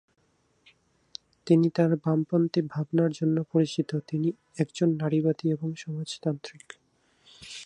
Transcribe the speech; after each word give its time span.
তিনি 1.47 1.67
তাঁর 1.69 1.91
বামপন্থী 1.95 2.61
ভাবনার 2.67 3.11
জন্য 3.11 3.37
পরিচিত, 3.51 3.89
তিনি 4.07 4.29
একজন 4.57 4.89
নারীবাদী 4.95 5.45
এবং 5.51 5.69
সমাজতান্ত্রিক। 5.75 6.67